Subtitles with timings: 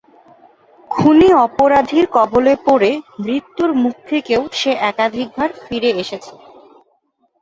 [0.89, 2.91] খুনী অপরাধীর কবলে পড়ে,
[3.19, 6.31] মৃত্যুর মুখ থেকেও সে একাধিকবার ফিরে এসেছে।